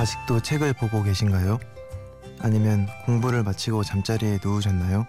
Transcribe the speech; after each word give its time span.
아직도 0.00 0.40
책을 0.40 0.72
보고 0.72 1.02
계신가요? 1.02 1.58
아니면 2.38 2.88
공부를 3.04 3.42
마치고 3.42 3.84
잠자리에 3.84 4.38
누우셨나요? 4.42 5.06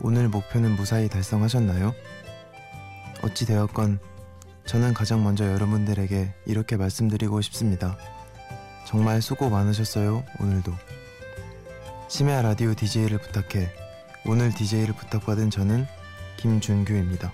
오늘 0.00 0.28
목표는 0.28 0.72
무사히 0.72 1.08
달성하셨나요? 1.08 1.94
어찌 3.22 3.46
되었건 3.46 4.00
저는 4.66 4.94
가장 4.94 5.22
먼저 5.22 5.46
여러분들에게 5.46 6.34
이렇게 6.46 6.76
말씀드리고 6.76 7.40
싶습니다. 7.40 7.96
정말 8.84 9.22
수고 9.22 9.48
많으셨어요, 9.48 10.24
오늘도. 10.40 10.72
심야 12.08 12.42
라디오 12.42 12.74
DJ를 12.74 13.18
부탁해. 13.18 13.70
오늘 14.26 14.52
DJ를 14.52 14.92
부탁받은 14.92 15.50
저는 15.50 15.86
김준규입니다. 16.36 17.32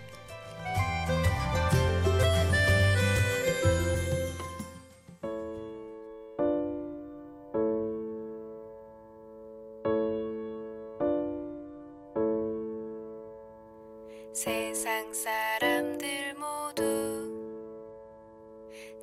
세상 14.37 15.15
사람들 15.15 16.35
모두 16.35 16.85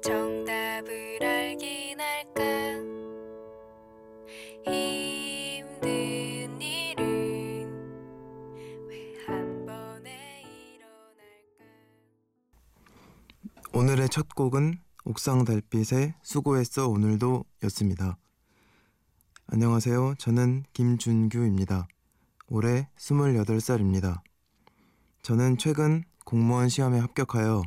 정답을 0.04 1.18
알긴 1.23 2.00
할까 2.00 2.44
힘든 4.64 6.61
일은 6.61 7.67
왜 8.88 9.26
한 9.26 9.66
번에 9.66 10.44
일어날까 10.78 11.23
오늘의 13.73 14.09
첫 14.09 14.36
곡은 14.36 14.78
옥상 15.06 15.45
달빛의 15.45 16.14
수고했어 16.22 16.88
오늘도 16.89 17.45
였습니다. 17.64 18.20
안녕하세요. 19.48 20.14
저는 20.20 20.64
김준규입니다. 20.73 21.88
올해 22.50 22.88
28살입니다. 22.98 24.22
저는 25.24 25.58
최근 25.58 26.04
공무원 26.26 26.68
시험에 26.68 27.00
합격하여 27.00 27.64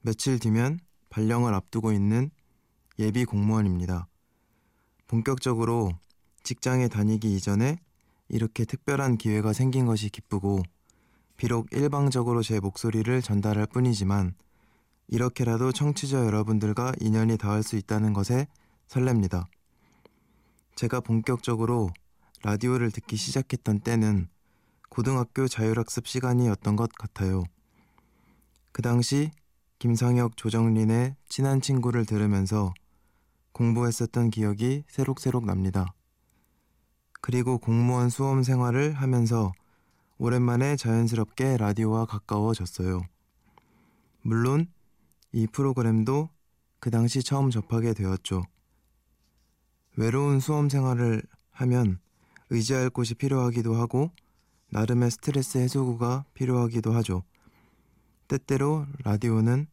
며칠 0.00 0.40
뒤면 0.40 0.80
발령을 1.10 1.54
앞두고 1.54 1.92
있는 1.92 2.32
예비 2.98 3.24
공무원입니다. 3.24 4.08
본격적으로 5.06 5.92
직장에 6.42 6.88
다니기 6.88 7.32
이전에 7.36 7.78
이렇게 8.28 8.64
특별한 8.64 9.16
기회가 9.16 9.52
생긴 9.52 9.86
것이 9.86 10.10
기쁘고 10.10 10.64
비록 11.36 11.72
일방적으로 11.72 12.42
제 12.42 12.58
목소리를 12.58 13.22
전달할 13.22 13.66
뿐이지만 13.66 14.34
이렇게라도 15.06 15.70
청취자 15.70 16.26
여러분들과 16.26 16.94
인연이 16.98 17.38
닿을 17.38 17.62
수 17.62 17.76
있다는 17.76 18.12
것에 18.12 18.48
설렙니다. 18.88 19.44
제가 20.74 20.98
본격적으로 20.98 21.90
라디오를 22.42 22.90
듣기 22.90 23.14
시작했던 23.14 23.82
때는 23.82 24.28
고등학교 24.88 25.46
자율학습 25.48 26.06
시간이었던 26.06 26.76
것 26.76 26.90
같아요. 26.92 27.44
그 28.72 28.82
당시 28.82 29.30
김상혁, 29.78 30.36
조정린의 30.36 31.16
친한 31.28 31.60
친구를 31.60 32.04
들으면서 32.04 32.72
공부했었던 33.52 34.30
기억이 34.30 34.84
새록새록 34.88 35.44
납니다. 35.44 35.94
그리고 37.20 37.58
공무원 37.58 38.08
수험 38.08 38.42
생활을 38.42 38.92
하면서 38.92 39.52
오랜만에 40.18 40.76
자연스럽게 40.76 41.56
라디오와 41.56 42.06
가까워졌어요. 42.06 43.02
물론 44.22 44.66
이 45.32 45.46
프로그램도 45.46 46.28
그 46.80 46.90
당시 46.90 47.22
처음 47.22 47.50
접하게 47.50 47.94
되었죠. 47.94 48.42
외로운 49.96 50.40
수험 50.40 50.68
생활을 50.68 51.22
하면 51.50 51.98
의지할 52.50 52.90
곳이 52.90 53.14
필요하기도 53.14 53.74
하고 53.74 54.10
나름의 54.70 55.10
스트레스 55.10 55.58
해소구가 55.58 56.26
필요하기도 56.34 56.92
하죠. 56.94 57.22
때때로 58.28 58.86
라디오는 59.04 59.66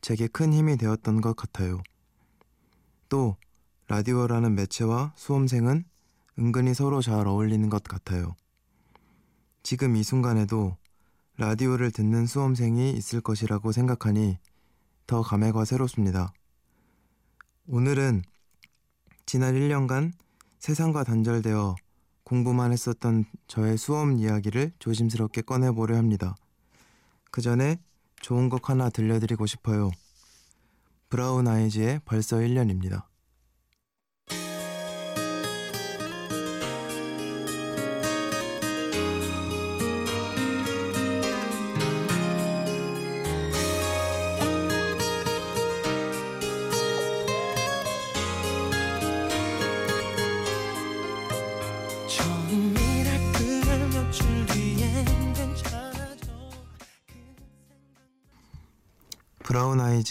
제게 0.00 0.26
큰 0.26 0.52
힘이 0.52 0.76
되었던 0.76 1.20
것 1.20 1.34
같아요. 1.34 1.80
또 3.08 3.36
라디오라는 3.88 4.54
매체와 4.54 5.12
수험생은 5.16 5.84
은근히 6.38 6.74
서로 6.74 7.00
잘 7.00 7.26
어울리는 7.26 7.68
것 7.68 7.82
같아요. 7.82 8.34
지금 9.62 9.96
이 9.96 10.02
순간에도 10.02 10.76
라디오를 11.36 11.90
듣는 11.90 12.26
수험생이 12.26 12.92
있을 12.92 13.20
것이라고 13.20 13.72
생각하니 13.72 14.38
더 15.06 15.22
감회가 15.22 15.64
새롭습니다. 15.64 16.32
오늘은 17.68 18.22
지난 19.24 19.54
1년간 19.54 20.12
세상과 20.58 21.04
단절되어 21.04 21.76
공부만 22.32 22.72
했었던 22.72 23.26
저의 23.46 23.76
수험 23.76 24.16
이야기를 24.16 24.72
조심스럽게 24.78 25.42
꺼내보려 25.42 25.98
합니다. 25.98 26.34
그 27.30 27.42
전에 27.42 27.78
좋은 28.22 28.48
곡 28.48 28.70
하나 28.70 28.88
들려드리고 28.88 29.44
싶어요. 29.44 29.90
브라운 31.10 31.46
아이즈의 31.46 32.00
벌써 32.06 32.38
1년입니다. 32.38 33.02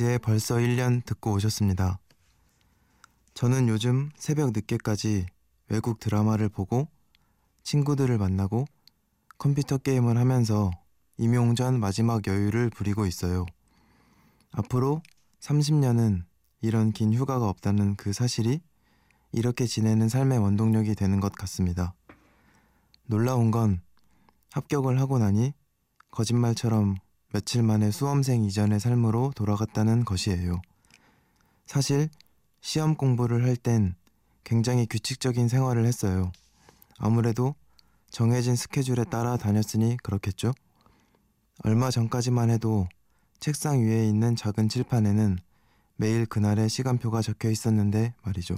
아이즈의 0.02 0.20
벌써 0.20 0.56
1년 0.56 1.06
듣고 1.06 1.34
오셨습니다. 1.34 2.00
저는 3.34 3.68
요즘 3.70 4.10
새벽 4.16 4.52
늦게까지 4.52 5.28
외국 5.70 6.00
드라마를 6.00 6.50
보고 6.50 6.88
친구들을 7.64 8.18
만나고 8.18 8.66
컴퓨터 9.38 9.78
게임을 9.78 10.18
하면서 10.18 10.72
임용전 11.18 11.80
마지막 11.80 12.26
여유를 12.26 12.72
부리고 12.72 13.06
있어요. 13.06 13.46
앞으로 14.52 15.02
30년은 15.40 16.24
이런 16.62 16.92
긴 16.92 17.14
휴가가 17.14 17.48
없다는 17.48 17.96
그 17.96 18.12
사실이 18.12 18.60
이렇게 19.32 19.66
지내는 19.66 20.10
삶의 20.10 20.40
원동력이 20.40 20.96
되는 20.96 21.20
것 21.20 21.32
같습니다. 21.34 21.94
놀라운 23.06 23.52
건 23.52 23.82
합격을 24.52 25.00
하고 25.00 25.20
나니 25.20 25.54
거짓말처럼 26.10 26.98
며칠 27.32 27.64
만에 27.64 27.92
수험생 27.92 28.44
이전의 28.44 28.80
삶으로 28.80 29.32
돌아갔다는 29.36 30.04
것이에요. 30.04 30.62
사실 31.66 32.10
시험 32.60 32.96
공부를 32.96 33.46
할 33.46 33.56
땐 33.56 33.96
굉장히 34.44 34.86
규칙적인 34.86 35.48
생활을 35.48 35.86
했어요. 35.86 36.32
아무래도 36.98 37.56
정해진 38.10 38.56
스케줄에 38.56 39.06
따라 39.06 39.38
다녔으니 39.38 39.98
그렇겠죠? 40.04 40.54
얼마 41.64 41.90
전까지만 41.90 42.50
해도 42.50 42.88
책상 43.40 43.80
위에 43.80 44.08
있는 44.08 44.36
작은 44.36 44.68
칠판에는 44.68 45.38
매일 45.96 46.26
그날의 46.26 46.68
시간표가 46.70 47.22
적혀 47.22 47.50
있었는데 47.50 48.14
말이죠. 48.24 48.56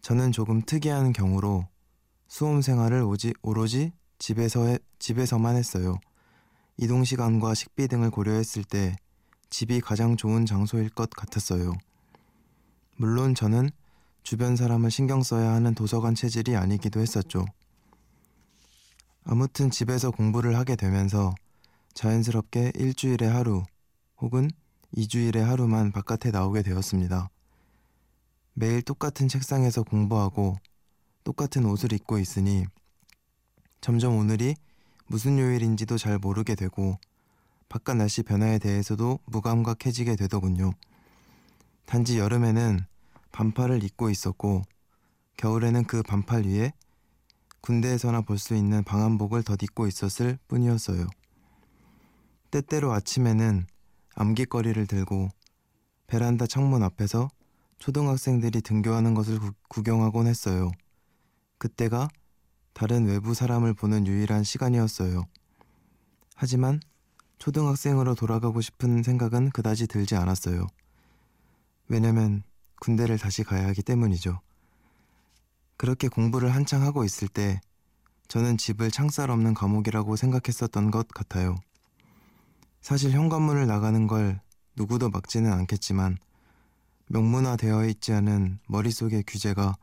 저는 0.00 0.32
조금 0.32 0.62
특이한 0.62 1.12
경우로 1.12 1.66
수험 2.28 2.62
생활을 2.62 3.02
오지, 3.02 3.34
오로지 3.42 3.92
집에서 4.18 4.66
해, 4.66 4.78
집에서만 4.98 5.56
했어요. 5.56 5.98
이동 6.78 7.04
시간과 7.04 7.54
식비 7.54 7.88
등을 7.88 8.10
고려했을 8.10 8.64
때 8.64 8.96
집이 9.48 9.80
가장 9.80 10.16
좋은 10.16 10.44
장소일 10.44 10.90
것 10.90 11.08
같았어요. 11.10 11.72
물론 12.96 13.34
저는 13.34 13.70
주변 14.22 14.56
사람을 14.56 14.90
신경 14.90 15.22
써야 15.22 15.52
하는 15.52 15.74
도서관 15.74 16.14
체질이 16.14 16.56
아니기도 16.56 17.00
했었죠. 17.00 17.46
아무튼 19.24 19.70
집에서 19.70 20.10
공부를 20.10 20.56
하게 20.56 20.76
되면서 20.76 21.34
자연스럽게 21.94 22.72
일주일에 22.74 23.26
하루 23.26 23.62
혹은 24.18 24.50
이주일에 24.92 25.40
하루만 25.40 25.92
바깥에 25.92 26.30
나오게 26.30 26.62
되었습니다. 26.62 27.30
매일 28.52 28.82
똑같은 28.82 29.28
책상에서 29.28 29.82
공부하고 29.82 30.56
똑같은 31.24 31.64
옷을 31.64 31.92
입고 31.92 32.18
있으니 32.18 32.64
점점 33.80 34.16
오늘이 34.16 34.56
무슨 35.06 35.38
요일인지도 35.38 35.98
잘 35.98 36.18
모르게 36.18 36.54
되고 36.54 36.98
바깥 37.68 37.96
날씨 37.96 38.22
변화에 38.22 38.58
대해서도 38.58 39.18
무감각해지게 39.26 40.16
되더군요. 40.16 40.72
단지 41.84 42.18
여름에는 42.18 42.80
반팔을 43.32 43.82
입고 43.84 44.10
있었고 44.10 44.62
겨울에는 45.36 45.84
그 45.84 46.02
반팔 46.02 46.44
위에 46.46 46.72
군대에서나 47.60 48.22
볼 48.22 48.38
수 48.38 48.54
있는 48.54 48.84
방한복을 48.84 49.42
덧입고 49.42 49.86
있었을 49.86 50.38
뿐이었어요. 50.48 51.06
때때로 52.50 52.92
아침에는 52.92 53.66
암기거리를 54.14 54.86
들고 54.86 55.28
베란다 56.06 56.46
창문 56.46 56.82
앞에서 56.82 57.28
초등학생들이 57.78 58.62
등교하는 58.62 59.14
것을 59.14 59.38
구, 59.38 59.52
구경하곤 59.68 60.26
했어요. 60.26 60.70
그때가 61.58 62.08
다른 62.76 63.06
외부 63.06 63.32
사람을 63.32 63.72
보는 63.72 64.06
유일한 64.06 64.44
시간이었어요. 64.44 65.26
하지만 66.34 66.78
초등학생으로 67.38 68.14
돌아가고 68.14 68.60
싶은 68.60 69.02
생각은 69.02 69.48
그다지 69.48 69.86
들지 69.86 70.14
않았어요. 70.14 70.66
왜냐면 71.88 72.42
군대를 72.82 73.16
다시 73.16 73.44
가야 73.44 73.66
하기 73.68 73.82
때문이죠. 73.82 74.42
그렇게 75.78 76.08
공부를 76.08 76.54
한창 76.54 76.82
하고 76.82 77.02
있을 77.02 77.28
때 77.28 77.62
저는 78.28 78.58
집을 78.58 78.90
창살 78.90 79.30
없는 79.30 79.54
감옥이라고 79.54 80.16
생각했었던 80.16 80.90
것 80.90 81.08
같아요. 81.08 81.56
사실 82.82 83.10
현관문을 83.12 83.66
나가는 83.66 84.06
걸 84.06 84.38
누구도 84.76 85.08
막지는 85.08 85.50
않겠지만 85.50 86.18
명문화되어 87.06 87.86
있지 87.86 88.12
않은 88.12 88.58
머릿속의 88.68 89.24
규제가 89.26 89.76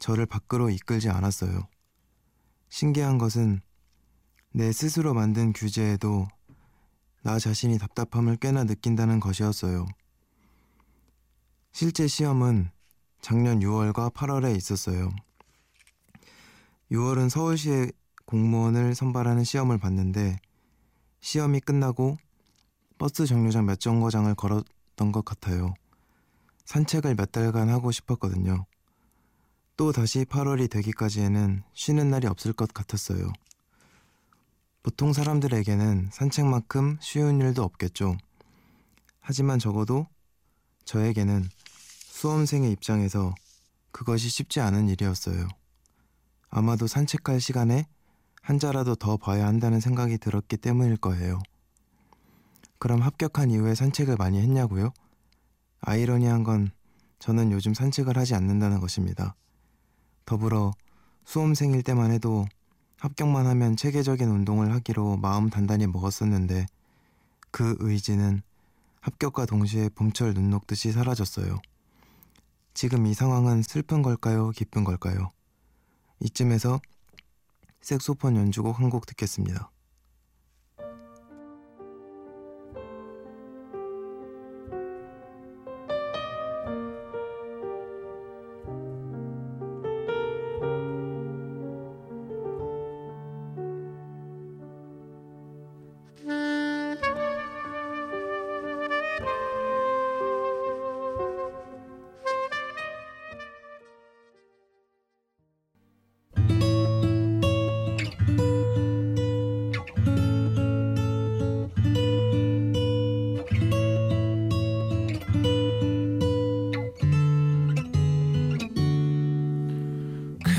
저를 0.00 0.26
밖으로 0.26 0.70
이끌지 0.70 1.08
않았어요. 1.08 1.68
신기한 2.68 3.18
것은 3.18 3.60
내 4.52 4.72
스스로 4.72 5.14
만든 5.14 5.52
규제에도 5.52 6.26
나 7.22 7.38
자신이 7.38 7.78
답답함을 7.78 8.36
꽤나 8.36 8.64
느낀다는 8.64 9.20
것이었어요. 9.20 9.86
실제 11.72 12.06
시험은 12.06 12.70
작년 13.20 13.60
6월과 13.60 14.12
8월에 14.12 14.56
있었어요. 14.56 15.10
6월은 16.90 17.28
서울시의 17.28 17.92
공무원을 18.26 18.94
선발하는 18.94 19.44
시험을 19.44 19.78
봤는데 19.78 20.38
시험이 21.20 21.60
끝나고 21.60 22.16
버스 22.98 23.26
정류장 23.26 23.66
몇 23.66 23.80
정거장을 23.80 24.32
걸었던 24.34 25.12
것 25.12 25.24
같아요. 25.24 25.74
산책을 26.64 27.14
몇 27.14 27.32
달간 27.32 27.68
하고 27.68 27.90
싶었거든요. 27.90 28.66
또 29.76 29.92
다시 29.92 30.24
8월이 30.24 30.70
되기까지에는 30.70 31.62
쉬는 31.74 32.08
날이 32.08 32.26
없을 32.26 32.54
것 32.54 32.72
같았어요. 32.72 33.30
보통 34.82 35.12
사람들에게는 35.12 36.08
산책만큼 36.12 36.98
쉬운 37.00 37.40
일도 37.40 37.62
없겠죠. 37.62 38.16
하지만 39.20 39.58
적어도 39.58 40.06
저에게는 40.86 41.44
수험생의 42.08 42.72
입장에서 42.72 43.34
그것이 43.90 44.30
쉽지 44.30 44.60
않은 44.60 44.88
일이었어요. 44.88 45.46
아마도 46.48 46.86
산책할 46.86 47.40
시간에 47.40 47.86
한 48.40 48.58
자라도 48.58 48.94
더 48.94 49.18
봐야 49.18 49.46
한다는 49.46 49.80
생각이 49.80 50.16
들었기 50.16 50.56
때문일 50.56 50.96
거예요. 50.96 51.42
그럼 52.78 53.02
합격한 53.02 53.50
이후에 53.50 53.74
산책을 53.74 54.16
많이 54.16 54.40
했냐고요? 54.40 54.92
아이러니한 55.80 56.44
건 56.44 56.70
저는 57.18 57.52
요즘 57.52 57.74
산책을 57.74 58.16
하지 58.16 58.34
않는다는 58.34 58.80
것입니다. 58.80 59.34
더불어 60.26 60.72
수험생일 61.24 61.82
때만 61.82 62.10
해도 62.10 62.46
합격만 62.98 63.46
하면 63.46 63.76
체계적인 63.76 64.28
운동을 64.28 64.72
하기로 64.72 65.16
마음 65.16 65.48
단단히 65.50 65.86
먹었었는데 65.86 66.66
그 67.50 67.76
의지는 67.78 68.42
합격과 69.00 69.46
동시에 69.46 69.88
봄철 69.90 70.34
눈 70.34 70.50
녹듯이 70.50 70.92
사라졌어요. 70.92 71.60
지금 72.74 73.06
이 73.06 73.14
상황은 73.14 73.62
슬픈 73.62 74.02
걸까요? 74.02 74.50
기쁜 74.50 74.84
걸까요? 74.84 75.30
이쯤에서 76.20 76.80
색소폰 77.80 78.36
연주곡 78.36 78.80
한 78.80 78.90
곡 78.90 79.06
듣겠습니다. 79.06 79.70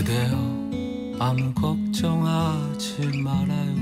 그대여 0.07 1.19
아무 1.19 1.53
걱정하지 1.53 3.21
말아요 3.21 3.75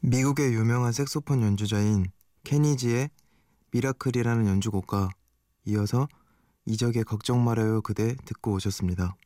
미국의 0.00 0.52
유명한 0.52 0.92
색소폰 0.92 1.40
연주자인 1.40 2.04
케니지의 2.44 3.08
미라클이라는 3.72 4.46
연주곡과 4.46 5.08
이어서 5.64 6.06
이적의 6.66 7.04
걱정 7.04 7.42
말아요 7.42 7.80
그대 7.80 8.14
듣고 8.26 8.52
오셨습니다. 8.52 9.16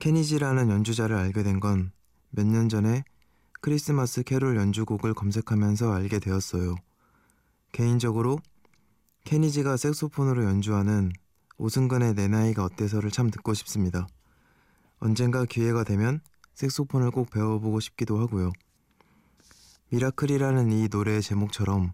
케니지라는 0.00 0.68
연주자를 0.70 1.14
알게 1.16 1.44
된 1.44 1.60
건 1.60 1.92
몇 2.32 2.44
년 2.46 2.68
전에 2.68 3.04
크리스마스 3.60 4.24
캐롤 4.24 4.56
연주곡을 4.56 5.14
검색하면서 5.14 5.92
알게 5.92 6.18
되었어요. 6.18 6.74
개인적으로 7.72 8.40
케니지가 9.30 9.76
색소폰으로 9.76 10.42
연주하는 10.42 11.12
오승근의 11.56 12.14
내 12.14 12.26
나이가 12.26 12.64
어때서를 12.64 13.12
참 13.12 13.30
듣고 13.30 13.54
싶습니다. 13.54 14.08
언젠가 14.98 15.44
기회가 15.44 15.84
되면 15.84 16.18
색소폰을 16.56 17.12
꼭 17.12 17.30
배워보고 17.30 17.78
싶기도 17.78 18.18
하고요. 18.18 18.50
미라클이라는 19.90 20.72
이 20.72 20.88
노래의 20.90 21.22
제목처럼 21.22 21.92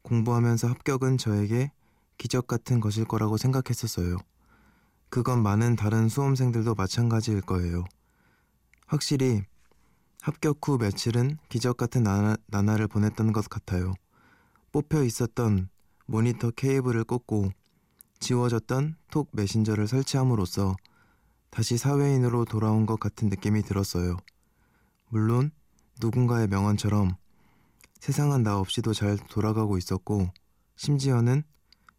공부하면서 0.00 0.68
합격은 0.68 1.18
저에게 1.18 1.72
기적 2.16 2.46
같은 2.46 2.80
것일 2.80 3.04
거라고 3.04 3.36
생각했었어요. 3.36 4.16
그건 5.10 5.42
많은 5.42 5.76
다른 5.76 6.08
수험생들도 6.08 6.74
마찬가지일 6.74 7.42
거예요. 7.42 7.84
확실히 8.86 9.42
합격 10.22 10.66
후 10.66 10.78
며칠은 10.78 11.36
기적 11.50 11.76
같은 11.76 12.02
나나, 12.02 12.38
나날을 12.46 12.88
보냈던 12.88 13.32
것 13.34 13.46
같아요. 13.50 13.92
뽑혀 14.72 15.02
있었던 15.02 15.68
모니터 16.06 16.50
케이블을 16.50 17.04
꽂고 17.04 17.50
지워졌던 18.20 18.96
톡 19.10 19.28
메신저를 19.32 19.88
설치함으로써 19.88 20.76
다시 21.50 21.76
사회인으로 21.76 22.44
돌아온 22.44 22.86
것 22.86 22.98
같은 22.98 23.28
느낌이 23.28 23.62
들었어요. 23.62 24.16
물론 25.08 25.50
누군가의 26.00 26.48
명언처럼 26.48 27.16
세상은 27.98 28.42
나 28.42 28.58
없이도 28.58 28.92
잘 28.92 29.16
돌아가고 29.16 29.78
있었고 29.78 30.30
심지어는 30.76 31.42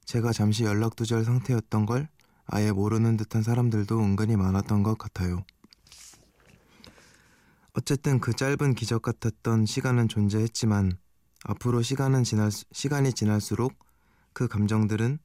제가 0.05 0.31
잠시 0.31 0.63
연락두절 0.63 1.25
상태였던 1.25 1.85
걸 1.85 2.07
아예 2.45 2.71
모르는 2.71 3.17
듯한 3.17 3.43
사람들도 3.43 3.99
은근히 3.99 4.37
많았던 4.37 4.83
것 4.83 4.97
같아요. 4.97 5.43
어쨌든 7.73 8.19
그 8.19 8.33
짧은 8.33 8.73
기적 8.75 9.01
같았던 9.01 9.65
시간은 9.65 10.07
존재했지만 10.07 10.97
앞으로 11.43 11.81
시간은 11.81 12.23
지날 12.23 12.49
시간이 12.71 13.13
지날수록 13.13 13.86
그 14.37 14.47
감정들은 14.47 15.17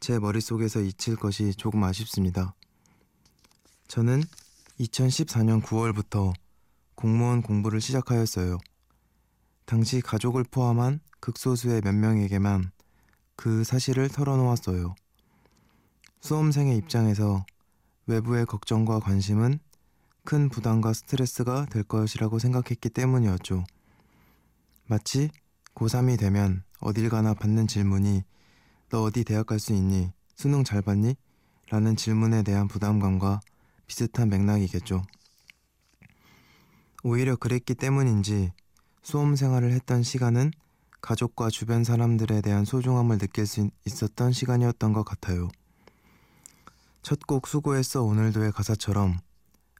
제 0.00 0.18
머릿속에서 0.18 0.80
잊힐 0.80 1.14
것이 1.14 1.54
조금 1.54 1.84
아쉽습니다. 1.84 2.52
저는 3.86 4.24
2014년 4.80 5.62
9월부터 5.62 6.32
공무원 6.96 7.42
공부를 7.42 7.80
시작하였어요. 7.80 8.58
당시 9.66 10.00
가족을 10.00 10.42
포함한 10.50 10.98
극소수의 11.20 11.82
몇 11.82 11.94
명에게만 11.94 12.72
그 13.36 13.62
사실을 13.62 14.08
털어놓았어요. 14.08 14.96
수험생의 16.22 16.76
입장에서 16.76 17.46
외부의 18.08 18.46
걱정과 18.46 18.98
관심은 18.98 19.60
큰 20.24 20.48
부담과 20.48 20.92
스트레스가 20.92 21.66
될 21.66 21.84
것이라고 21.84 22.40
생각했기 22.40 22.88
때문이었죠. 22.88 23.62
마치 24.86 25.30
고3이 25.76 26.18
되면 26.18 26.64
어딜 26.80 27.08
가나 27.10 27.32
받는 27.32 27.68
질문이 27.68 28.24
너 28.88 29.02
어디 29.02 29.24
대학 29.24 29.46
갈 29.46 29.58
수 29.58 29.72
있니? 29.72 30.12
수능 30.34 30.64
잘 30.64 30.82
봤니? 30.82 31.16
라는 31.70 31.96
질문에 31.96 32.42
대한 32.42 32.68
부담감과 32.68 33.40
비슷한 33.86 34.28
맥락이겠죠. 34.28 35.02
오히려 37.02 37.36
그랬기 37.36 37.74
때문인지 37.74 38.52
수험 39.02 39.36
생활을 39.36 39.72
했던 39.72 40.02
시간은 40.02 40.52
가족과 41.00 41.50
주변 41.50 41.84
사람들에 41.84 42.40
대한 42.40 42.64
소중함을 42.64 43.18
느낄 43.18 43.46
수 43.46 43.70
있었던 43.84 44.32
시간이었던 44.32 44.92
것 44.92 45.04
같아요. 45.04 45.48
첫 47.02 47.20
곡 47.26 47.46
수고했어 47.46 48.02
오늘도의 48.02 48.50
가사처럼 48.52 49.18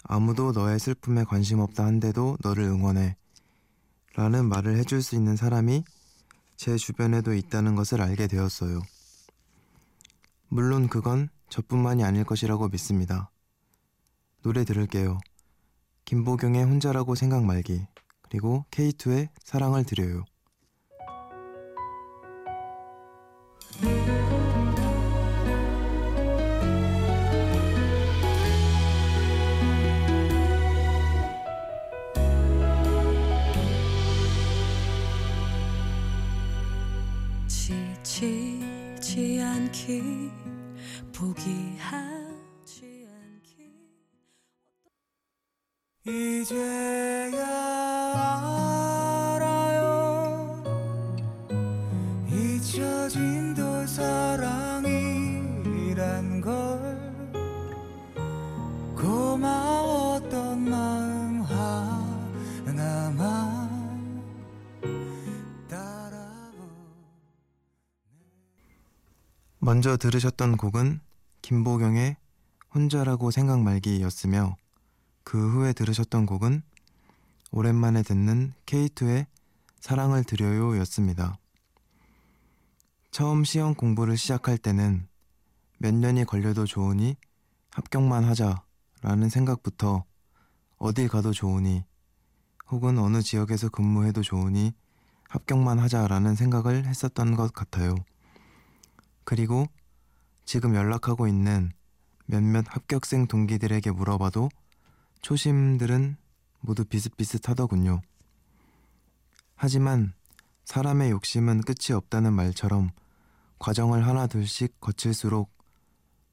아무도 0.04 0.52
너의 0.52 0.78
슬픔에 0.78 1.24
관심 1.24 1.58
없다 1.58 1.84
한데도 1.84 2.38
너를 2.42 2.64
응원해 2.64 3.16
라는 4.14 4.48
말을 4.48 4.76
해줄 4.78 5.02
수 5.02 5.16
있는 5.16 5.34
사람이 5.36 5.82
제 6.56 6.76
주변에도 6.76 7.34
있다는 7.34 7.74
것을 7.74 8.00
알게 8.00 8.28
되었어요. 8.28 8.80
물론 10.48 10.88
그건 10.88 11.28
저뿐만이 11.48 12.04
아닐 12.04 12.24
것이라고 12.24 12.68
믿습니다. 12.68 13.30
노래 14.42 14.64
들을게요. 14.64 15.18
김보경의 16.04 16.64
혼자라고 16.64 17.14
생각 17.14 17.44
말기 17.44 17.86
그리고 18.22 18.64
K2의 18.70 19.28
사랑을 19.42 19.84
드려요. 19.84 20.24
먼저 69.76 69.98
들으셨던 69.98 70.56
곡은 70.56 71.00
김보경의 71.42 72.16
혼자라고 72.74 73.30
생각 73.30 73.60
말기였으며 73.60 74.56
그 75.22 75.52
후에 75.52 75.74
들으셨던 75.74 76.24
곡은 76.24 76.62
오랜만에 77.50 78.02
듣는 78.02 78.54
K2의 78.64 79.26
사랑을 79.78 80.24
드려요 80.24 80.78
였습니다. 80.78 81.36
처음 83.10 83.44
시험 83.44 83.74
공부를 83.74 84.16
시작할 84.16 84.56
때는 84.56 85.06
몇 85.76 85.92
년이 85.92 86.24
걸려도 86.24 86.64
좋으니 86.64 87.14
합격만 87.68 88.24
하자 88.24 88.62
라는 89.02 89.28
생각부터 89.28 90.04
어딜 90.78 91.06
가도 91.06 91.34
좋으니 91.34 91.84
혹은 92.70 92.96
어느 92.96 93.20
지역에서 93.20 93.68
근무해도 93.68 94.22
좋으니 94.22 94.72
합격만 95.28 95.78
하자 95.78 96.08
라는 96.08 96.34
생각을 96.34 96.86
했었던 96.86 97.36
것 97.36 97.52
같아요. 97.52 97.94
그리고 99.26 99.66
지금 100.44 100.76
연락하고 100.76 101.26
있는 101.26 101.72
몇몇 102.26 102.64
합격생 102.68 103.26
동기들에게 103.26 103.90
물어봐도 103.90 104.48
초심들은 105.20 106.16
모두 106.60 106.84
비슷비슷하더군요. 106.84 108.00
하지만 109.56 110.14
사람의 110.64 111.10
욕심은 111.10 111.62
끝이 111.62 111.94
없다는 111.94 112.32
말처럼 112.32 112.90
과정을 113.58 114.06
하나 114.06 114.28
둘씩 114.28 114.80
거칠수록 114.80 115.50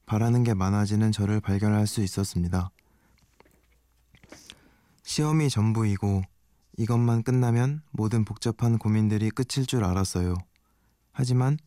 바라는 0.06 0.44
게 0.44 0.54
많아지는 0.54 1.12
저를 1.12 1.42
발견할 1.42 1.88
수 1.88 2.04
있었습니다. 2.04 2.70
시험이 5.02 5.50
전부이고 5.50 6.22
이것만 6.78 7.24
끝나면 7.24 7.82
모든 7.90 8.24
복잡한 8.24 8.78
고민들이 8.78 9.32
끝일 9.32 9.66
줄 9.66 9.84
알았어요. 9.84 10.36
하지만 11.12 11.58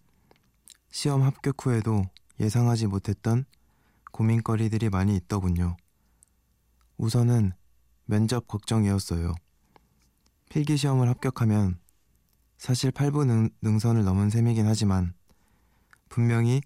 시험 0.96 1.24
합격 1.24 1.66
후에도 1.66 2.04
예상하지 2.40 2.86
못했던 2.86 3.44
고민거리들이 4.12 4.88
많이 4.88 5.14
있더군요. 5.14 5.76
우선은 6.96 7.52
면접 8.06 8.48
걱정이었어요. 8.48 9.34
필기 10.48 10.78
시험을 10.78 11.06
합격하면 11.10 11.78
사실 12.56 12.92
8부 12.92 13.26
능, 13.26 13.50
능선을 13.60 14.04
넘은 14.04 14.30
셈이긴 14.30 14.66
하지만 14.66 15.12
분명히 16.08 16.62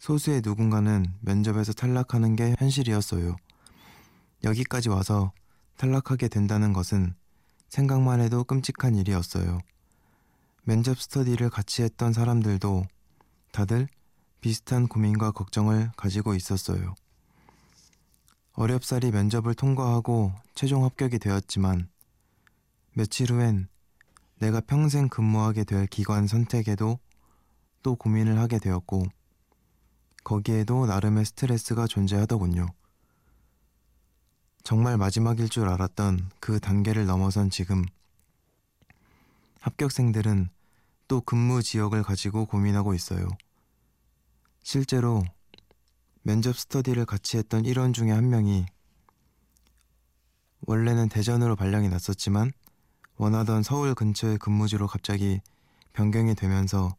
소수의 0.00 0.42
누군가는 0.44 1.06
면접에서 1.20 1.72
탈락하는 1.72 2.34
게 2.34 2.56
현실이었어요. 2.58 3.36
여기까지 4.42 4.88
와서 4.88 5.30
탈락하게 5.76 6.26
된다는 6.26 6.72
것은 6.72 7.14
생각만 7.68 8.18
해도 8.22 8.42
끔찍한 8.42 8.96
일이었어요. 8.96 9.60
면접 10.64 11.00
스터디를 11.00 11.48
같이 11.48 11.84
했던 11.84 12.12
사람들도 12.12 12.86
다들 13.52 13.86
비슷한 14.40 14.88
고민과 14.88 15.30
걱정을 15.30 15.92
가지고 15.96 16.34
있었어요. 16.34 16.94
어렵사리 18.54 19.12
면접을 19.12 19.54
통과하고 19.54 20.32
최종 20.54 20.84
합격이 20.84 21.18
되었지만 21.18 21.88
며칠 22.94 23.30
후엔 23.30 23.68
내가 24.38 24.60
평생 24.60 25.08
근무하게 25.08 25.64
될 25.64 25.86
기관 25.86 26.26
선택에도 26.26 26.98
또 27.82 27.94
고민을 27.94 28.38
하게 28.38 28.58
되었고 28.58 29.04
거기에도 30.24 30.86
나름의 30.86 31.24
스트레스가 31.24 31.86
존재하더군요. 31.86 32.66
정말 34.64 34.96
마지막일 34.96 35.48
줄 35.48 35.68
알았던 35.68 36.30
그 36.40 36.60
단계를 36.60 37.06
넘어선 37.06 37.50
지금 37.50 37.84
합격생들은 39.60 40.50
또 41.12 41.20
근무 41.20 41.62
지역을 41.62 42.02
가지고 42.02 42.46
고민하고 42.46 42.94
있어요. 42.94 43.28
실제로 44.62 45.22
면접 46.22 46.56
스터디를 46.56 47.04
같이 47.04 47.36
했던 47.36 47.66
일원 47.66 47.92
중에 47.92 48.10
한 48.10 48.30
명이 48.30 48.64
원래는 50.62 51.10
대전으로 51.10 51.54
발령이 51.54 51.90
났었지만 51.90 52.50
원하던 53.18 53.62
서울 53.62 53.94
근처의 53.94 54.38
근무지로 54.38 54.86
갑자기 54.86 55.42
변경이 55.92 56.34
되면서 56.34 56.96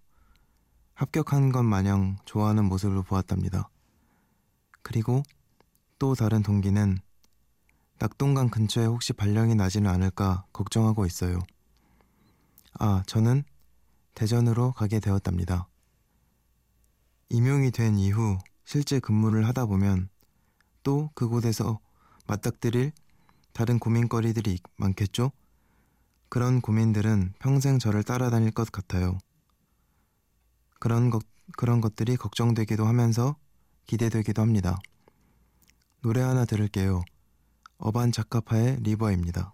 합격한 0.94 1.52
것 1.52 1.64
마냥 1.64 2.18
좋아하는 2.26 2.66
모습을 2.66 3.02
보았답니다. 3.02 3.68
그리고 4.84 5.24
또 5.98 6.14
다른 6.14 6.44
동기는 6.44 7.00
낙동강 7.98 8.50
근처에 8.50 8.86
혹시 8.86 9.12
발령이 9.12 9.56
나지는 9.56 9.90
않을까 9.90 10.46
걱정하고 10.54 11.08
있어요. 11.08 11.40
아, 12.78 13.02
저는 13.08 13.44
대전으로 14.14 14.72
가게 14.74 15.00
되었답니다. 15.00 15.68
임용이 17.30 17.72
된 17.72 17.98
이후 17.98 18.38
실제 18.66 19.00
근무를 19.00 19.48
하다 19.48 19.66
보면 19.66 20.10
또 20.84 21.10
그곳에서 21.16 21.80
맞닥뜨릴 22.28 22.92
다른 23.54 23.80
고민거리들이 23.80 24.60
많겠죠? 24.78 25.32
그런 26.30 26.62
고민들은 26.62 27.34
평생 27.40 27.80
저를 27.80 28.04
따라다닐 28.04 28.52
것 28.52 28.72
같아요. 28.72 29.18
그런 30.80 31.10
것, 31.10 31.24
그런 31.58 31.82
것들이 31.82 32.18
걱정되기도 32.18 32.86
하면서 32.86 33.36
기대되기도 33.86 34.42
합니다. 34.42 34.80
노래 36.02 36.22
하나 36.22 36.46
들을게요. 36.46 37.04
어반 37.78 38.12
자카파의 38.12 38.78
리버입니다. 38.82 39.54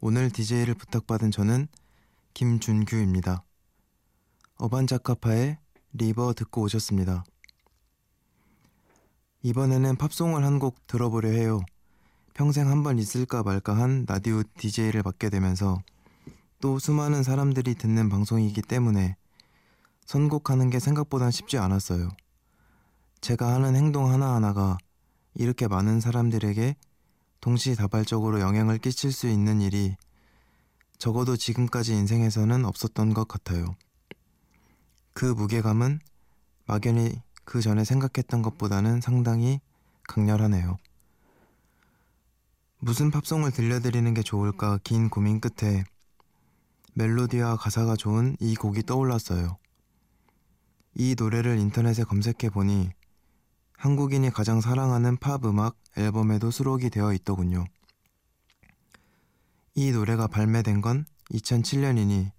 오늘 0.00 0.30
DJ를 0.30 0.74
부탁받은 0.74 1.30
저는 1.30 1.68
김준규입니다. 2.34 3.42
어반자카파의 4.56 5.58
리버 5.92 6.32
듣고 6.34 6.62
오셨습니다. 6.62 7.24
이번에는 9.42 9.96
팝송을 9.96 10.44
한 10.44 10.58
곡 10.58 10.86
들어보려 10.86 11.30
해요. 11.30 11.60
평생 12.34 12.68
한 12.68 12.82
번 12.82 12.98
있을까 12.98 13.42
말까 13.42 13.76
한 13.76 14.04
라디오 14.08 14.42
DJ를 14.58 15.02
맡게 15.02 15.28
되면서 15.30 15.82
또 16.60 16.78
수많은 16.78 17.22
사람들이 17.22 17.74
듣는 17.74 18.08
방송이기 18.08 18.62
때문에 18.62 19.16
선곡하는 20.06 20.70
게 20.70 20.78
생각보다 20.78 21.30
쉽지 21.30 21.58
않았어요. 21.58 22.08
제가 23.20 23.52
하는 23.54 23.76
행동 23.76 24.10
하나하나가 24.10 24.78
이렇게 25.34 25.68
많은 25.68 26.00
사람들에게 26.00 26.74
동시다발적으로 27.40 28.40
영향을 28.40 28.78
끼칠 28.78 29.12
수 29.12 29.28
있는 29.28 29.60
일이 29.60 29.96
적어도 30.98 31.36
지금까지 31.36 31.94
인생에서는 31.94 32.64
없었던 32.64 33.14
것 33.14 33.26
같아요. 33.26 33.74
그 35.14 35.24
무게감은 35.24 36.00
막연히 36.66 37.20
그 37.44 37.60
전에 37.60 37.84
생각했던 37.84 38.42
것보다는 38.42 39.00
상당히 39.00 39.60
강렬하네요. 40.08 40.76
무슨 42.78 43.10
팝송을 43.10 43.50
들려드리는 43.50 44.14
게 44.14 44.22
좋을까 44.22 44.78
긴 44.84 45.10
고민 45.10 45.40
끝에 45.40 45.84
멜로디와 46.94 47.56
가사가 47.56 47.96
좋은 47.96 48.36
이 48.40 48.54
곡이 48.54 48.84
떠올랐어요. 48.84 49.58
이 50.94 51.14
노래를 51.18 51.58
인터넷에 51.58 52.04
검색해 52.04 52.50
보니 52.52 52.90
한국인이 53.76 54.30
가장 54.30 54.60
사랑하는 54.60 55.16
팝 55.16 55.44
음악 55.46 55.76
앨범에도 55.96 56.50
수록이 56.50 56.90
되어 56.90 57.12
있더군요. 57.12 57.64
이 59.74 59.92
노래가 59.92 60.26
발매된 60.26 60.80
건 60.80 61.06
2007년이니 61.32 62.30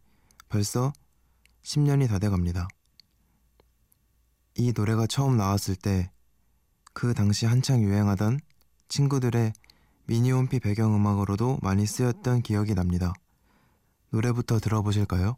벌써 0.49 0.93
10년이 1.63 2.07
다 2.09 2.19
돼갑니다. 2.19 2.67
이 4.55 4.73
노래가 4.75 5.07
처음 5.07 5.37
나왔을 5.37 5.75
때 5.75 6.11
그 6.93 7.13
당시 7.13 7.45
한창 7.45 7.81
유행하던 7.81 8.39
친구들의 8.89 9.53
미니홈피 10.05 10.59
배경음악으로도 10.59 11.59
많이 11.61 11.85
쓰였던 11.85 12.41
기억이 12.41 12.75
납니다. 12.75 13.13
노래부터 14.09 14.59
들어보실까요? 14.59 15.37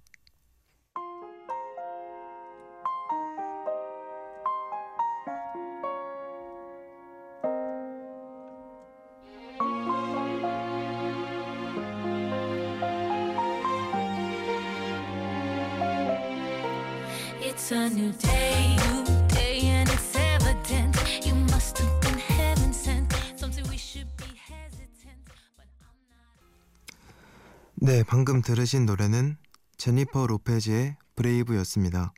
네, 27.84 28.02
방금 28.02 28.41
들으신 28.41 28.86
노래는 28.86 29.36
제니퍼 29.76 30.26
로페즈의 30.28 30.96
Brave였습니다. 31.17 32.13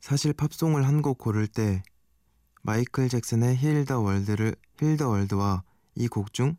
사실 0.00 0.32
팝송을 0.32 0.84
한 0.84 1.00
곡 1.00 1.16
고를 1.18 1.46
때 1.46 1.84
마이클 2.62 3.08
잭슨의 3.08 3.56
Heal 3.56 3.84
the 3.84 4.00
World를 4.00 4.56
Heal 4.80 4.96
the 4.96 5.08
World와 5.10 5.62
이 5.94 6.08
곡 6.08 6.32
중 6.32 6.56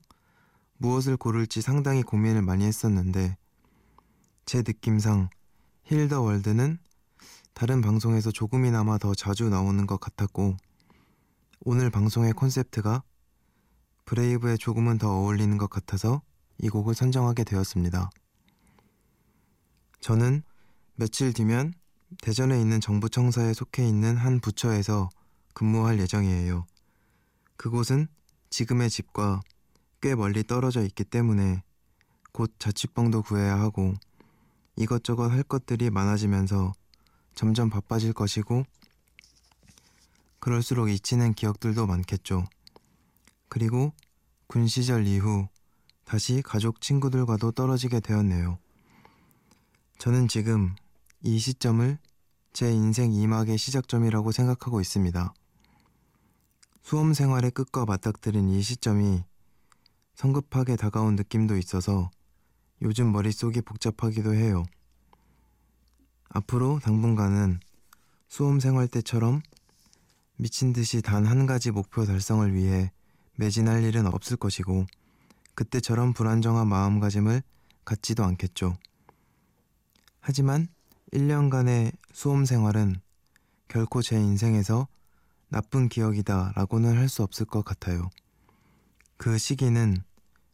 무엇을 0.77 1.17
고를지 1.17 1.61
상당히 1.61 2.03
고민을 2.03 2.41
많이 2.41 2.63
했었는데 2.63 3.35
제 4.45 4.59
느낌상 4.59 5.29
Heal 5.83 6.07
the 6.07 6.21
World는 6.21 6.79
다른 7.53 7.81
방송에서 7.81 8.31
조금이나마 8.31 8.97
더 8.97 9.13
자주 9.13 9.49
나오는 9.49 9.85
것 9.85 9.99
같았고 9.99 10.55
오늘 11.65 11.89
방송의 11.89 12.31
콘셉트가 12.31 13.03
브레이브에 14.05 14.55
조금은 14.55 14.97
더 14.97 15.11
어울리는 15.11 15.57
것 15.57 15.69
같아서 15.69 16.21
이 16.61 16.69
곡을 16.69 16.93
선정하게 16.93 17.43
되었습니다. 17.43 18.09
저는 19.99 20.43
며칠 20.95 21.33
뒤면 21.33 21.73
대전에 22.21 22.59
있는 22.61 22.79
정부청사에 22.79 23.53
속해 23.53 23.87
있는 23.87 24.15
한 24.15 24.39
부처에서 24.39 25.09
근무할 25.53 25.99
예정이에요. 25.99 26.65
그곳은 27.57 28.07
지금의 28.51 28.89
집과 28.89 29.41
꽤 30.01 30.13
멀리 30.13 30.43
떨어져 30.43 30.83
있기 30.83 31.03
때문에 31.03 31.63
곧 32.31 32.53
자취방도 32.59 33.23
구해야 33.23 33.59
하고 33.59 33.93
이것저것 34.75 35.29
할 35.29 35.43
것들이 35.43 35.89
많아지면서 35.89 36.73
점점 37.33 37.69
바빠질 37.69 38.13
것이고 38.13 38.65
그럴수록 40.39 40.89
잊히는 40.89 41.33
기억들도 41.33 41.87
많겠죠. 41.87 42.45
그리고 43.47 43.93
군 44.47 44.67
시절 44.67 45.07
이후 45.07 45.47
다시 46.11 46.41
가족 46.41 46.81
친구들과도 46.81 47.53
떨어지게 47.53 48.01
되었네요. 48.01 48.59
저는 49.97 50.27
지금 50.27 50.75
이 51.21 51.39
시점을 51.39 51.97
제 52.51 52.69
인생 52.69 53.11
2막의 53.11 53.57
시작점이라고 53.57 54.33
생각하고 54.33 54.81
있습니다. 54.81 55.33
수험 56.83 57.13
생활의 57.13 57.51
끝과 57.51 57.85
맞닥뜨린 57.85 58.49
이 58.49 58.61
시점이 58.61 59.23
성급하게 60.15 60.75
다가온 60.75 61.15
느낌도 61.15 61.55
있어서 61.55 62.11
요즘 62.81 63.13
머릿속이 63.13 63.61
복잡하기도 63.61 64.33
해요. 64.33 64.65
앞으로 66.27 66.79
당분간은 66.79 67.61
수험 68.27 68.59
생활 68.59 68.89
때처럼 68.89 69.41
미친 70.35 70.73
듯이 70.73 71.01
단 71.01 71.25
한 71.25 71.45
가지 71.45 71.71
목표 71.71 72.03
달성을 72.03 72.53
위해 72.53 72.91
매진할 73.37 73.85
일은 73.85 74.07
없을 74.07 74.35
것이고 74.35 74.87
그때처럼 75.55 76.13
불안정한 76.13 76.67
마음가짐을 76.67 77.43
갖지도 77.85 78.23
않겠죠. 78.23 78.77
하지만 80.19 80.67
1년간의 81.13 81.93
수험 82.13 82.45
생활은 82.45 82.95
결코 83.67 84.01
제 84.01 84.17
인생에서 84.17 84.87
나쁜 85.49 85.89
기억이다 85.89 86.53
라고는 86.55 86.97
할 86.97 87.09
수 87.09 87.23
없을 87.23 87.45
것 87.45 87.65
같아요. 87.65 88.09
그 89.17 89.37
시기는 89.37 89.97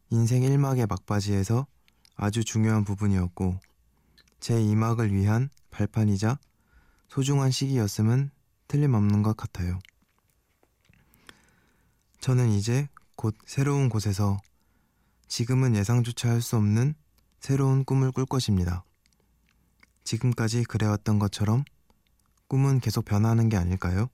인생 0.10 0.42
1막의 0.44 0.88
막바지에서 0.90 1.68
아주 2.16 2.44
중요한 2.44 2.84
부분이었고 2.84 3.60
제 4.40 4.56
2막을 4.56 5.12
위한 5.12 5.50
발판이자 5.70 6.40
소중한 7.10 7.52
시기였음은 7.52 8.32
틀림없는 8.68 9.24
것 9.24 9.38
같아요. 9.38 9.80
저는 12.20 12.50
이제 12.50 12.90
곧 13.16 13.36
새로운 13.46 13.90
곳에서 13.90 14.38
지금은 15.28 15.76
예상조차 15.76 16.30
할 16.30 16.42
수 16.42 16.56
없는 16.58 16.96
새로운 17.40 17.84
꿈을 17.84 18.12
꿀 18.12 18.26
것입니다. 18.26 18.84
지금까지 20.04 20.64
그래왔던 20.64 21.20
것처럼 21.20 21.64
꿈은 22.48 22.80
계속 22.80 23.06
변하는 23.06 23.50
게 23.50 23.58
아닐까요? 23.58 24.10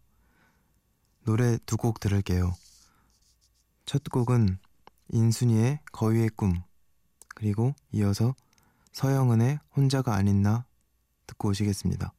노래 1.24 1.58
두 1.66 1.78
곡 1.78 2.00
들을게요. 2.00 2.54
첫 3.86 4.04
곡은 4.04 4.58
인순이의 5.10 5.80
거위의 5.92 6.30
꿈, 6.30 6.62
그리고 7.36 7.76
이어서 7.92 8.34
서영은의 8.94 9.60
혼자가 9.76 10.16
아닌 10.16 10.42
나 10.42 10.66
듣고 11.28 11.50
오시겠습니다. 11.50 12.14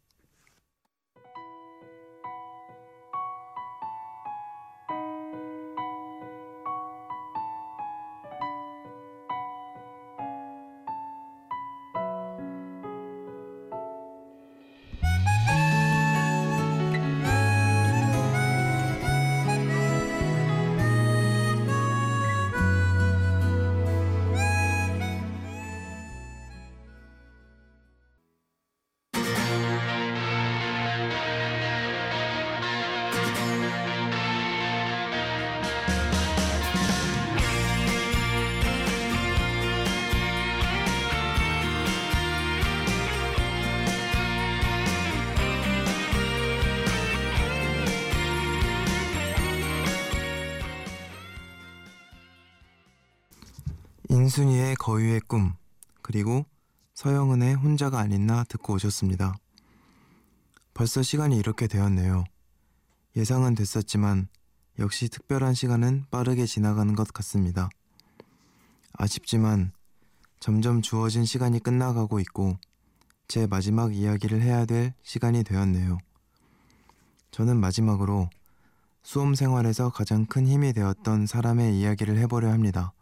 인순이의 54.24 54.76
거위의 54.76 55.20
꿈 55.20 55.52
그리고 56.00 56.46
서영은의 56.94 57.56
혼자가 57.56 57.98
아닌 57.98 58.24
나 58.24 58.42
듣고 58.44 58.72
오셨습니다. 58.72 59.34
벌써 60.72 61.02
시간이 61.02 61.37
이렇게 61.37 61.66
되었네요. 61.66 62.24
예상은 63.16 63.54
됐었지만 63.54 64.28
역시 64.78 65.10
특별한 65.10 65.52
시간은 65.52 66.06
빠르게 66.10 66.46
지나가는 66.46 66.94
것 66.94 67.12
같습니다. 67.12 67.68
아쉽지만 68.94 69.72
점점 70.40 70.80
주어진 70.80 71.26
시간이 71.26 71.60
끝나가고 71.60 72.18
있고 72.20 72.56
제 73.28 73.46
마지막 73.46 73.94
이야기를 73.94 74.40
해야 74.40 74.64
될 74.64 74.94
시간이 75.02 75.44
되었네요. 75.44 75.98
저는 77.30 77.60
마지막으로 77.60 78.30
수험 79.02 79.34
생활에서 79.34 79.90
가장 79.90 80.24
큰 80.24 80.46
힘이 80.46 80.72
되었던 80.72 81.26
사람의 81.26 81.78
이야기를 81.78 82.16
해보려 82.16 82.50
합니다. 82.50 82.94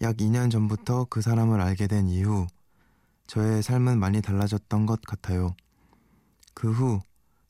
약 0.00 0.16
2년 0.16 0.50
전부터 0.50 1.06
그 1.10 1.20
사람을 1.20 1.60
알게 1.60 1.86
된 1.86 2.08
이후 2.08 2.46
저의 3.26 3.62
삶은 3.62 3.98
많이 3.98 4.20
달라졌던 4.20 4.86
것 4.86 5.00
같아요. 5.02 5.54
그 6.54 6.72
후 6.72 7.00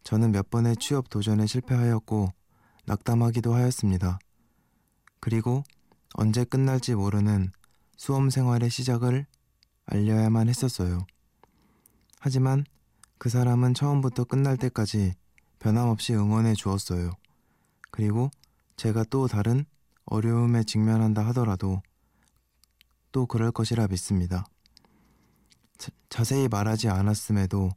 저는 0.04 0.32
몇 0.32 0.50
번의 0.50 0.76
취업 0.76 1.08
도전에 1.08 1.46
실패하였고 1.46 2.32
낙담하기도 2.84 3.54
하였습니다. 3.54 4.18
그리고 5.18 5.64
언제 6.12 6.44
끝날지 6.44 6.94
모르는 6.94 7.50
수험 7.96 8.28
생활의 8.28 8.68
시작을 8.70 9.26
알려야만 9.86 10.48
했었어요. 10.48 11.06
하지만 12.20 12.64
그 13.18 13.30
사람은 13.30 13.74
처음부터 13.74 14.24
끝날 14.24 14.58
때까지 14.58 15.14
변함없이 15.58 16.14
응원해 16.14 16.54
주었어요. 16.54 17.12
그리고 17.90 18.30
제가 18.76 19.04
또 19.04 19.26
다른 19.26 19.64
어려움에 20.04 20.64
직면한다 20.64 21.26
하더라도 21.28 21.80
또 23.14 23.26
그럴 23.26 23.52
것이라 23.52 23.86
믿습니다. 23.86 24.44
자, 25.78 25.92
자세히 26.08 26.48
말하지 26.48 26.88
않았음에도 26.88 27.70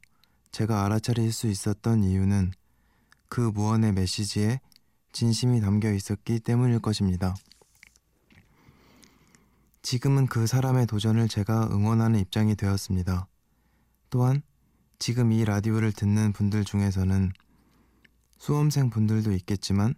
제가 0.50 0.84
알아차릴 0.84 1.32
수 1.32 1.46
있었던 1.46 2.02
이유는 2.02 2.50
그 3.28 3.40
무언의 3.42 3.92
메시지에 3.92 4.60
진심이 5.12 5.60
담겨 5.60 5.92
있었기 5.92 6.40
때문일 6.40 6.80
것입니다. 6.80 7.36
지금은 9.82 10.26
그 10.26 10.48
사람의 10.48 10.86
도전을 10.86 11.28
제가 11.28 11.68
응원하는 11.70 12.18
입장이 12.18 12.56
되었습니다. 12.56 13.28
또한 14.10 14.42
지금 14.98 15.30
이 15.30 15.44
라디오를 15.44 15.92
듣는 15.92 16.32
분들 16.32 16.64
중에서는 16.64 17.32
수험생 18.38 18.90
분들도 18.90 19.30
있겠지만 19.34 19.94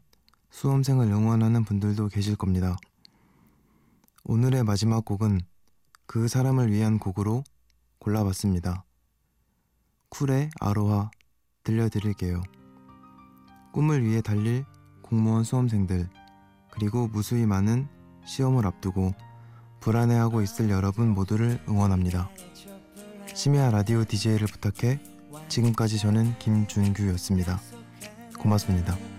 수험생을 0.50 1.06
응원하는 1.06 1.64
분들도 1.64 2.08
계실 2.08 2.36
겁니다. 2.36 2.76
오늘의 4.24 4.64
마지막 4.64 5.04
곡은 5.04 5.40
그 6.06 6.28
사람을 6.28 6.72
위한 6.72 6.98
곡으로 6.98 7.44
골라봤습니다. 7.98 8.84
쿨의 10.10 10.50
아로하 10.60 11.10
들려드릴게요. 11.64 12.42
꿈을 13.72 14.04
위해 14.04 14.20
달릴 14.20 14.64
공무원 15.02 15.44
수험생들, 15.44 16.08
그리고 16.70 17.08
무수히 17.08 17.46
많은 17.46 17.88
시험을 18.24 18.66
앞두고 18.66 19.14
불안해하고 19.80 20.42
있을 20.42 20.70
여러분 20.70 21.08
모두를 21.10 21.62
응원합니다. 21.68 22.30
심야 23.34 23.70
라디오 23.70 24.04
DJ를 24.04 24.46
부탁해 24.46 25.00
지금까지 25.48 25.98
저는 25.98 26.38
김준규였습니다. 26.38 27.60
고맙습니다. 28.38 29.09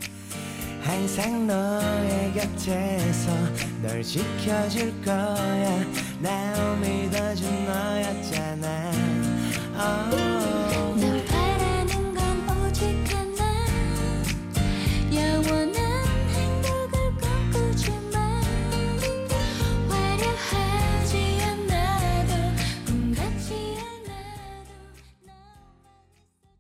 항상 0.82 1.48
너의 1.48 2.34
곁에서 2.34 3.32
널 3.82 4.04
지켜줄 4.04 5.02
거야 5.04 5.86
날 6.20 6.78
믿어준 6.80 7.66
너였잖아 7.66 8.92
oh. 9.82 10.61